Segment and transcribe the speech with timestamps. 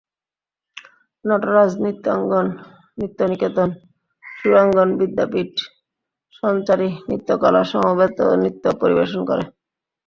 [1.25, 2.47] নটরাজ নৃত্যাঙ্গন,
[2.97, 3.69] নৃত্যনিকেতন,
[4.23, 5.53] সুরাঙ্গন বিদ্যাপীঠ,
[6.43, 9.43] সঞ্চারি নৃত্যকলা সমবেত নৃত্য পরিবেশন করে।